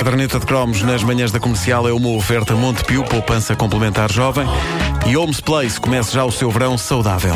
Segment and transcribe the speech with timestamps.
[0.00, 4.46] caderneta de cromos nas manhãs da comercial é uma oferta Montepio, poupança complementar jovem.
[5.06, 7.34] E Homes Place começa já o seu verão saudável.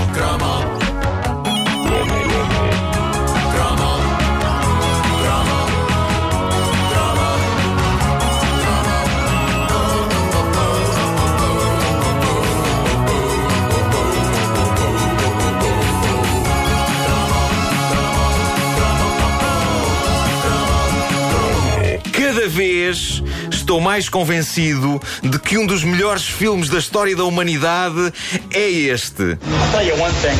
[23.64, 28.12] Estou mais convencido de que um dos melhores filmes da história da humanidade
[28.52, 29.22] é este.
[29.22, 29.38] I'll
[29.72, 30.36] tell you one thing.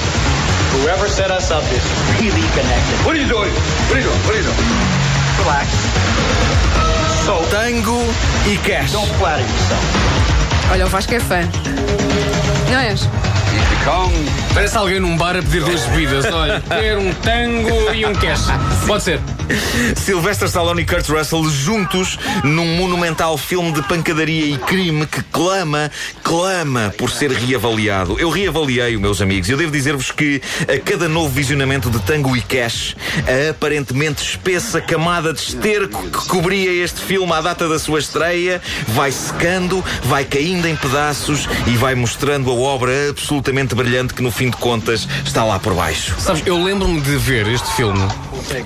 [0.82, 1.82] Whoever set us up is
[2.20, 3.06] really connected.
[3.06, 3.50] What are you doing?
[3.88, 4.20] What are you doing?
[4.24, 4.58] What are you doing?
[5.38, 5.68] Relax.
[7.24, 7.98] So, Tango
[8.46, 8.92] e Cash.
[8.92, 9.84] don't flatter yourself.
[10.70, 11.40] Olha, o Vasco é fã.
[12.70, 13.08] Não és?
[14.54, 16.24] Parece alguém num bar a pedir duas bebidas.
[16.26, 18.46] Olha, quero um tango e um cash.
[18.86, 19.20] Pode ser.
[19.96, 25.90] Sylvester Stallone e Kurt Russell juntos num monumental filme de pancadaria e crime que clama,
[26.22, 28.18] clama por ser reavaliado.
[28.18, 32.36] Eu reavaliei, meus amigos, e eu devo dizer-vos que a cada novo visionamento de Tango
[32.36, 37.78] e Cash, a aparentemente espessa camada de esterco que cobria este filme à data da
[37.78, 44.14] sua estreia vai secando, vai caindo em pedaços e vai mostrando a obra absolutamente brilhante
[44.14, 46.14] que no fim de contas está lá por baixo.
[46.18, 48.06] Sabes, eu lembro-me de ver este filme.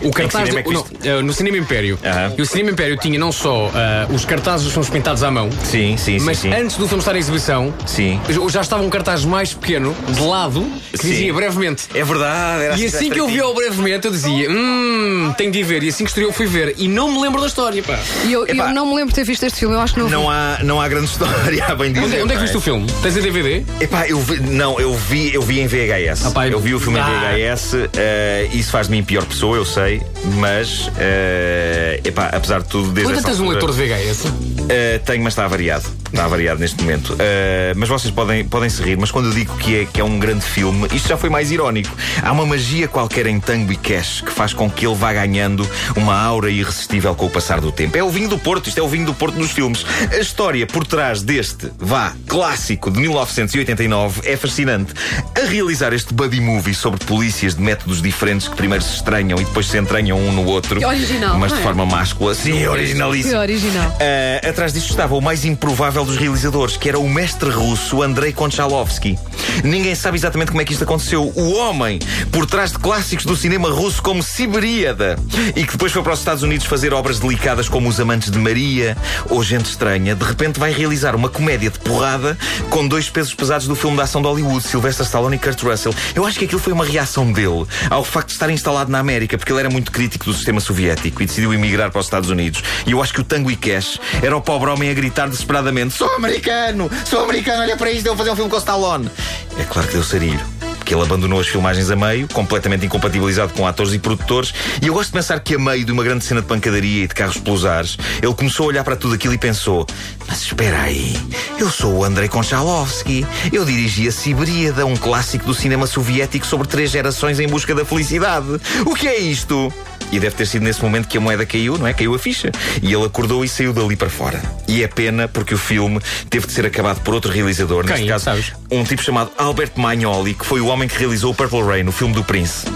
[0.02, 1.98] O cartaz cinema é do- não, eh, no Cinema Império.
[2.36, 5.48] E o Cinema Império tinha não só eh, os cartazes dos filmes pintados à mão,
[5.64, 6.24] Sim, sim, sim.
[6.24, 6.52] mas sim.
[6.52, 8.20] antes do filme estar em exibição, Sim.
[8.50, 11.08] já- estava um cartaz mais pequeno, de lado, que Sim.
[11.10, 11.84] dizia brevemente.
[11.94, 15.50] É verdade, era E assim assim que eu vi ao brevemente, eu dizia: Hum, tenho
[15.50, 15.82] de ir ver.
[15.82, 16.74] E assim que estreou, fui ver.
[16.78, 17.98] E não me lembro da história, pá.
[18.24, 18.68] E eu, Epá.
[18.68, 20.28] eu não me lembro de ter visto este filme, eu acho que não, Não vi.
[20.28, 22.06] há, não há grande história, bem dizer.
[22.06, 22.86] Onde, onde é que viste o filme?
[23.02, 23.64] Tens em DVD?
[23.80, 26.26] Epá, eu vi, não, eu vi, eu vi em VHS.
[26.26, 27.08] Ah, pá, eu- eu vi o filme Ah.
[27.08, 27.74] em VHS.
[27.96, 30.02] eh, isso faz de mim pior pessoa, eu sei.
[30.36, 34.24] Mas, eh, epá, apesar de tudo, desde essa tens um altura, leitor de VHS?
[34.68, 35.84] eh, tenho, mas está variado.
[36.12, 37.16] Está variado neste momento.
[37.18, 40.04] Eh, mas vocês podem, podem se rir, mas quando eu digo que é, que é
[40.04, 41.94] um grande filme, isto já foi mais irónico.
[42.22, 45.68] Há uma magia qualquer em Tango e Cash que faz com que ele vá ganhando
[45.96, 47.96] uma aura irresistível com o passar do tempo.
[47.96, 49.84] É o vinho do Porto, isto é o vinho do Porto nos filmes.
[50.10, 54.94] A história por trás deste, vá, clássico de 1989 é fascinante.
[55.36, 59.44] A realizar este buddy movie sobre polícias de métodos diferentes que primeiro se estranham e
[59.44, 60.78] depois se entranham um no outro.
[60.78, 61.62] Que original, Mas de é?
[61.62, 62.34] forma máscula.
[62.34, 63.34] Sim, originalíssimo.
[63.34, 63.96] Que original.
[64.00, 68.32] Ah, atrás disto estava o mais improvável dos realizadores, que era o mestre russo Andrei
[68.32, 69.18] Konchalovsky.
[69.64, 71.32] Ninguém sabe exatamente como é que isto aconteceu.
[71.34, 71.98] O homem
[72.30, 75.18] por trás de clássicos do cinema russo como Siberíada
[75.56, 78.38] e que depois foi para os Estados Unidos fazer obras delicadas como Os Amantes de
[78.38, 78.96] Maria
[79.28, 82.36] ou Gente Estranha, de repente vai realizar uma comédia de porrada
[82.70, 85.94] com dois pesos pesados do filme de ação de Hollywood, Sylvester Stallone e Kurt Russell.
[86.14, 89.36] Eu acho que aquilo foi uma reação dele ao facto de estar instalado na América,
[89.36, 92.62] porque ele era muito crítico do sistema soviético e decidiu emigrar para os Estados Unidos.
[92.86, 95.87] E eu acho que o Tango e Cash era o pobre homem a gritar desesperadamente:
[95.90, 96.90] Sou americano!
[97.04, 97.62] Sou americano!
[97.62, 99.10] Olha para isto, eu fazer um filme com o Stallone!
[99.58, 100.40] É claro que deu sarilho.
[100.78, 104.54] Porque ele abandonou as filmagens a meio, completamente incompatibilizado com atores e produtores.
[104.80, 107.06] E eu gosto de pensar que, a meio de uma grande cena de pancadaria e
[107.06, 109.86] de carros pelos ares, ele começou a olhar para tudo aquilo e pensou:
[110.26, 111.14] Mas espera aí,
[111.58, 113.26] eu sou o Andrei Konchalovsky.
[113.52, 117.84] Eu dirigi a Siberíada, um clássico do cinema soviético sobre três gerações em busca da
[117.84, 118.58] felicidade.
[118.86, 119.70] O que é isto?
[120.10, 121.92] E deve ter sido nesse momento que a moeda caiu, não é?
[121.92, 122.50] Caiu a ficha.
[122.82, 124.40] E ele acordou e saiu dali para fora.
[124.66, 128.08] E é pena porque o filme teve de ser acabado por outro realizador, neste Quem?
[128.08, 128.52] caso, Sabes?
[128.70, 131.92] um tipo chamado Albert Magnoli, que foi o homem que realizou o Purple Rain, o
[131.92, 132.66] filme do Prince.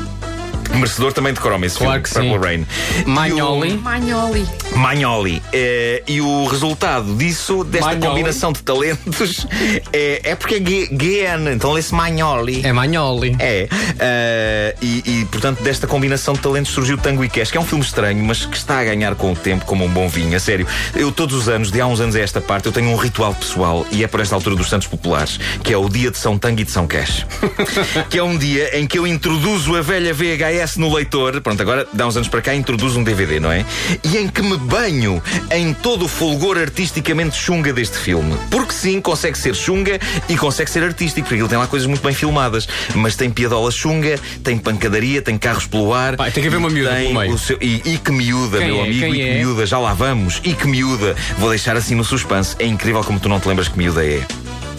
[0.74, 2.38] Merecedor também de Chrome, esse Claro filme, que Purple sim.
[2.38, 2.66] Rain.
[3.06, 3.74] Magnoli.
[3.78, 4.46] Magnoli.
[4.70, 5.42] E o Magnoli.
[5.52, 8.08] Eh, e o resultado disso, desta Magnoli.
[8.10, 9.46] combinação de talentos,
[9.92, 12.64] é, é porque é G- GN, então lê-se Magnoli.
[12.64, 13.36] É Magnoli.
[13.38, 13.68] É.
[13.98, 17.64] eh, e, e, portanto, desta combinação de talentos surgiu Tango e Cash, que é um
[17.66, 20.36] filme estranho, mas que está a ganhar com o tempo como um bom vinho.
[20.36, 22.88] A sério, eu todos os anos, de há uns anos a esta parte, eu tenho
[22.90, 26.10] um ritual pessoal, e é por esta altura dos Santos Populares, que é o dia
[26.10, 27.26] de São Tango e de São Cash.
[28.08, 31.40] que é um dia em que eu introduzo a velha VHS no leitor.
[31.40, 33.64] Pronto, agora, de há uns anos para cá, introduzo um DVD, não é?
[34.04, 38.36] E em que me banho em todo o fulgor artisticamente chunga deste filme.
[38.50, 39.98] Porque sim, consegue ser chunga
[40.28, 42.68] e consegue ser artístico, porque ele tem lá coisas muito bem filmadas.
[42.94, 46.16] Mas tem piadola chunga, tem pancadaria, tem carros pelo ar.
[46.16, 47.38] Pá, tem que haver uma miúda pelo meio.
[47.38, 48.82] seu- e, e que miúda, Quem meu é?
[48.82, 49.38] amigo, Quem e que é?
[49.38, 50.40] miúda, já lá vamos.
[50.44, 51.14] E que miúda.
[51.38, 52.54] Vou deixar assim no suspense.
[52.58, 54.22] É incrível como tu não te lembras que miúda é.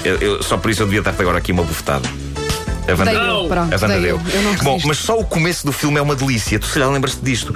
[0.04, 2.08] Eu- eu- só por isso eu devia dar-te agora aqui uma bufetada.
[2.88, 4.20] A Wanda, Dei eu, pronto, a Wanda deu.
[4.62, 6.60] Bom, mas só o começo do filme é uma delícia.
[6.60, 7.54] Tu se calhar lembras-te disto.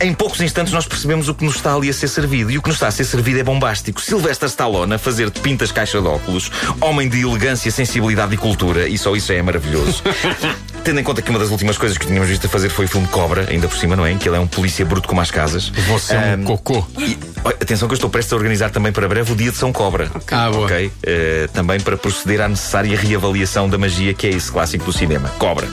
[0.00, 2.50] Em poucos instantes nós percebemos o que nos está ali a ser servido.
[2.50, 4.00] E o que nos está a ser servido é bombástico.
[4.00, 6.50] Sylvester Stallone a fazer de pintas caixa de óculos,
[6.80, 10.02] homem de elegância, sensibilidade e cultura, e só isso já é maravilhoso.
[10.84, 12.88] tendo em conta que uma das últimas coisas que tínhamos visto a fazer foi o
[12.88, 14.12] filme Cobra, ainda por cima, não é?
[14.12, 15.68] Em que ele é um polícia bruto como as casas.
[15.88, 16.86] Você é um Ahm, cocô.
[16.98, 17.18] e,
[17.50, 20.10] atenção que eu estou prestes a organizar também para breve o dia de São Cobra.
[20.30, 20.66] Ah, boa.
[20.66, 20.92] Ok?
[21.02, 25.28] Eh, também para proceder à necessária reavaliação da magia que é esse clássico do cinema.
[25.38, 25.68] Cobra.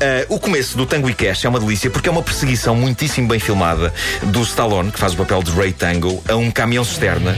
[0.00, 3.28] Eh, o começo do Tango e Cash é uma delícia porque é uma perseguição muitíssimo
[3.28, 3.92] bem filmada
[4.24, 7.36] do Stallone, que faz o papel de Ray Tango, a um caminhão cisterna.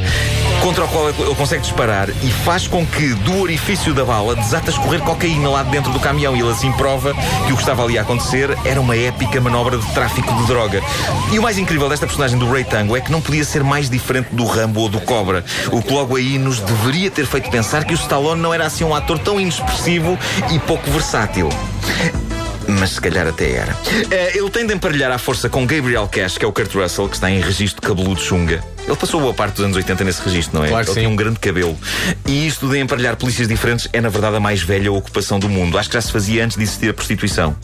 [0.62, 4.70] Contra o qual ele consegue disparar e faz com que do orifício da bala desata
[4.70, 6.36] escorrer cocaína lá de dentro do caminhão.
[6.36, 7.14] E ele assim prova
[7.46, 10.82] que o que estava ali a acontecer era uma épica manobra de tráfico de droga.
[11.32, 13.88] E o mais incrível desta personagem do Ray Tango é que não podia ser mais
[13.88, 15.44] diferente do Rambo ou do Cobra.
[15.70, 18.82] O que logo aí nos deveria ter feito pensar que o Stallone não era assim
[18.82, 20.18] um ator tão inexpressivo
[20.50, 21.48] e pouco versátil.
[22.78, 23.76] Mas se calhar até era.
[24.10, 27.08] Eh, ele tem de emparelhar à força com Gabriel Cash, que é o Kurt Russell,
[27.08, 28.62] que está em registro cabeludo chunga.
[28.86, 30.68] Ele passou boa parte dos anos 80 nesse registro, não é?
[30.68, 31.00] Claro que ele sim.
[31.00, 31.78] tinha um grande cabelo.
[32.26, 35.78] E isto de emparelhar polícias diferentes é, na verdade, a mais velha ocupação do mundo.
[35.78, 37.54] Acho que já se fazia antes de existir a prostituição,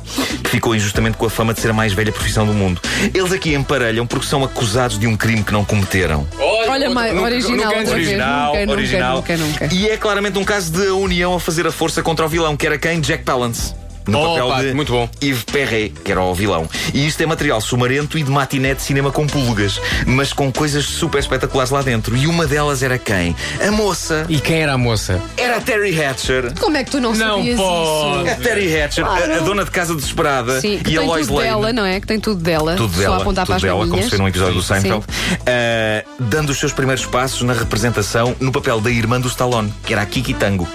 [0.45, 2.81] que ficou injustamente com a fama de ser a mais velha profissão do mundo.
[3.15, 6.27] Eles aqui emparelham porque são acusados de um crime que não cometeram.
[6.69, 7.91] Olha, mais nunca- original nunca.
[7.93, 9.17] Original, Nunca, nunca, original.
[9.17, 9.69] nunca, nunca.
[9.75, 12.67] E é claramente um caso de união a fazer a força contra o vilão, que
[12.67, 13.01] era quem?
[13.01, 13.75] Jack Palance.
[14.07, 15.09] No Oh, papel pá, de muito bom.
[15.23, 16.69] Yves Perret, que era o vilão.
[16.95, 20.85] E isto é material sumarento e de matiné de cinema com pulgas, mas com coisas
[20.85, 22.17] super espetaculares lá dentro.
[22.17, 23.35] E uma delas era quem?
[23.67, 24.25] A moça.
[24.29, 25.21] E quem era a moça?
[25.37, 26.53] Era a Terry Hatcher.
[26.61, 28.29] Como é que tu não, Não sabias pode.
[28.29, 28.43] A isso?
[28.43, 29.45] Terry Hatcher, a- a, Claro.
[29.45, 30.61] dona de casa desesperada.
[30.61, 31.49] Sim, que e a tem Lois tudo Lane.
[31.51, 32.01] dela, não é?
[32.01, 32.77] Que tem tudo dela.
[32.77, 34.63] Tudo Só dela, apontar tudo para as dela, como se vê num episódio do.
[34.63, 35.05] Seinfeld,
[35.47, 39.93] Ah, dando os seus primeiros passos na representação no papel da irmã do Stallone, que
[39.93, 40.67] era a Kiki Tango,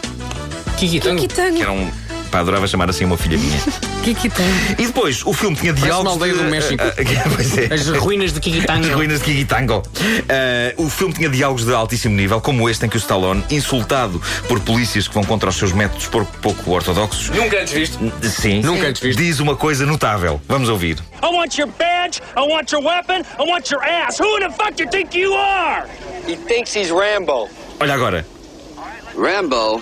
[0.78, 1.22] Kiki Tango.
[1.22, 1.56] Kiki Tango.
[1.58, 1.90] que era um.
[2.32, 3.60] Pá, adorava chamar assim uma filha minha.
[4.04, 4.50] Kiki Tango.
[4.80, 6.14] E depois, o filme tinha uma diálogos.
[6.14, 6.82] aldeia de- do México.
[7.22, 7.74] Ah, pois é.
[7.74, 9.84] As ruínas de Kiki As ruínas de Kiki Tango.
[10.30, 14.22] Ah, o filme tinha diálogos de altíssimo nível, como este em que o Stallone, insultado
[14.48, 18.00] por polícias que vão contra os seus métodos por pouco ortodoxos, Nunca antes visto.
[18.24, 19.20] sim, Nunca antes visto.
[19.20, 20.42] diz uma coisa notável.
[20.48, 20.98] Vamos ouvir.
[21.22, 24.20] I want your badge, I want your weapon, I want your ass.
[24.20, 25.86] Who in the fuck you think you are?
[26.28, 27.50] He thinks he's Rambo.
[27.80, 28.26] Olha agora.
[29.16, 29.82] Rambo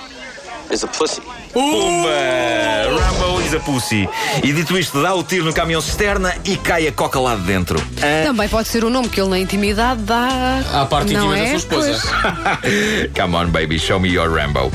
[0.72, 1.22] is a pussy.
[1.54, 2.10] Pumba!
[3.00, 4.08] Rambo is a pussy.
[4.44, 7.42] E dito isto, dá o tiro no caminhão cisterna e cai a coca lá de
[7.44, 7.82] dentro.
[8.02, 10.62] Ah, Também pode ser o nome que ele na intimidade dá.
[10.74, 11.48] À parte não íntima da é?
[11.48, 12.02] sua esposa.
[13.20, 14.72] Come on, baby, show me your Rambo.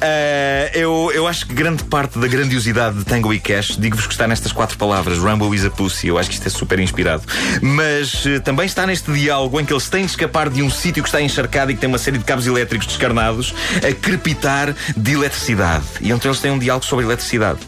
[0.00, 4.12] Ah, eu, eu acho que grande parte da grandiosidade de Tango e Cash, digo-vos que
[4.12, 6.08] está nestas quatro palavras: Rambo is a pussy.
[6.08, 7.22] Eu acho que isto é super inspirado.
[7.60, 11.02] Mas eh, também está neste diálogo em que eles têm de escapar de um sítio
[11.02, 15.12] que está encharcado e que tem uma série de cabos elétricos descarnados a crepitar de
[15.12, 15.84] eletricidade.
[16.00, 17.60] E entre eles têm um diálogo sobre eletricidade.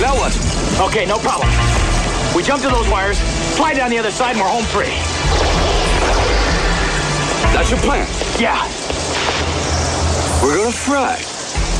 [0.00, 0.34] Now what?
[0.86, 1.48] Okay, no problem.
[2.34, 3.18] We jump to those wires,
[3.56, 4.94] slide down the other side, and we're home free.
[7.52, 8.06] That's your plan.
[8.38, 8.89] Yeah.
[10.42, 11.18] We're gonna fry.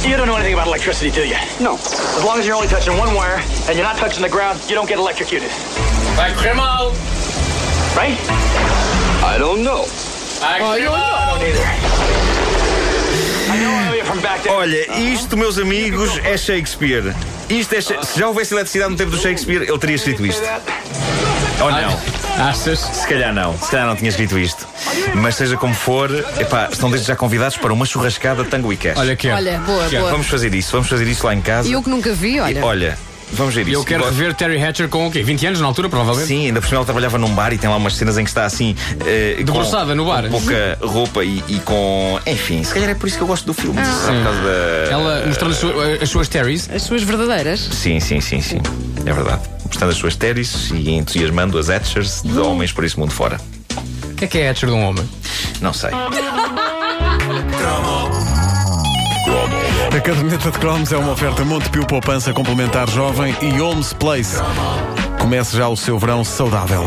[0.09, 1.37] You don't know anything about electricity, do you?
[1.61, 1.77] No.
[1.77, 4.75] As long as you're only touching one wire and you're not touching the ground, you
[4.75, 5.51] don't get electrocuted.
[6.17, 6.91] Vai correr mal.
[7.97, 8.19] Right?
[9.25, 9.85] I don't know.
[10.43, 10.95] I know
[13.53, 14.53] I know from back there.
[14.53, 17.15] Olha, isto, meus amigos, é Shakespeare.
[17.49, 17.81] Isto é.
[17.81, 20.43] Se já houvesse eletricidade no tempo do Shakespeare, ele teria escrito isto.
[21.63, 22.20] Ou não?
[22.41, 22.79] Achas?
[22.79, 24.67] Se calhar não, se calhar não tinha escrito isto.
[25.15, 28.97] Mas seja como for, epá, estão desde já convidados para uma churrascada tango e cash.
[28.99, 29.37] Olha, quero.
[29.37, 30.11] Olha, boa, boa.
[30.11, 31.69] Vamos fazer isso, vamos fazer isso lá em casa.
[31.69, 32.65] E eu que nunca vi, olha.
[32.65, 32.99] Olha,
[33.33, 33.73] vamos ver isso.
[33.81, 35.23] Eu quero Igual- rever Terry Hatcher com o quê?
[35.23, 36.29] 20 anos na altura, provavelmente?
[36.29, 38.31] Sim, ainda por cima ela trabalhava num bar e tem lá umas cenas em que
[38.31, 38.75] está assim.
[39.07, 40.23] eh, com- Debruçada no bar.
[40.25, 42.19] Com pouca roupa e, e com.
[42.27, 43.79] Enfim, se calhar é por isso que eu gosto do filme.
[43.79, 43.85] Por
[44.25, 46.71] causa da- Ela mostrando as suas, as suas Terrys.
[46.75, 47.61] As suas verdadeiras.
[47.61, 48.61] Sim, sim, sim, sim.
[49.05, 49.43] É verdade.
[49.71, 53.41] Mostrando as suas teris e entusiasmando as Hatchers de homens por esse mundo fora.
[54.11, 55.09] O que é que é Hatcher de um homem?
[55.61, 55.91] Não sei.
[59.97, 64.37] A caderneta de cromos é uma oferta Montepio Poupança Complementar Jovem e Holmes Place.
[65.21, 66.85] Comece já o seu verão saudável.